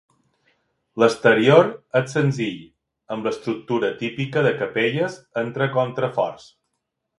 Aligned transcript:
L'exterior 1.01 1.69
és 1.99 2.07
senzill, 2.15 2.57
amb 3.17 3.29
l'estructura 3.29 3.93
típica 4.01 4.45
de 4.49 4.55
capelles 4.65 5.21
entre 5.45 5.71
contraforts. 5.79 6.53